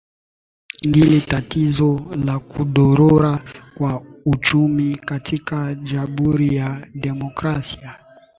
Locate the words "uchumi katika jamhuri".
4.25-6.55